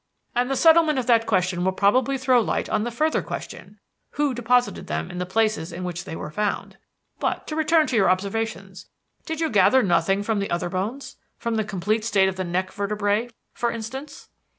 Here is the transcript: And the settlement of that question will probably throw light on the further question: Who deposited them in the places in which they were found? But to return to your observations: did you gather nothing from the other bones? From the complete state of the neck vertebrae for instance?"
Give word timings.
And 0.33 0.49
the 0.49 0.55
settlement 0.55 0.97
of 0.97 1.05
that 1.05 1.27
question 1.27 1.63
will 1.63 1.73
probably 1.73 2.17
throw 2.17 2.41
light 2.41 2.67
on 2.67 2.83
the 2.83 2.89
further 2.89 3.21
question: 3.21 3.79
Who 4.13 4.33
deposited 4.33 4.87
them 4.87 5.11
in 5.11 5.19
the 5.19 5.27
places 5.27 5.71
in 5.71 5.83
which 5.83 6.05
they 6.05 6.15
were 6.15 6.31
found? 6.31 6.77
But 7.19 7.45
to 7.45 7.55
return 7.55 7.85
to 7.85 7.95
your 7.95 8.09
observations: 8.09 8.87
did 9.27 9.39
you 9.39 9.51
gather 9.51 9.83
nothing 9.83 10.23
from 10.23 10.39
the 10.39 10.49
other 10.49 10.69
bones? 10.69 11.17
From 11.37 11.53
the 11.53 11.63
complete 11.63 12.03
state 12.03 12.27
of 12.27 12.35
the 12.35 12.43
neck 12.43 12.71
vertebrae 12.71 13.29
for 13.53 13.69
instance?" 13.69 14.29